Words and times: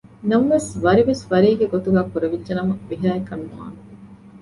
ނަމަވެސް 0.29 0.71
ވަރިވެސް 0.83 1.23
ވަރީގެ 1.31 1.65
ގޮތުގައި 1.73 2.09
ކުރެވިއްޖެ 2.11 2.53
ނަމަ 2.59 2.73
ވިހައަކަށް 2.89 3.45
ނުވާނެ 3.47 3.79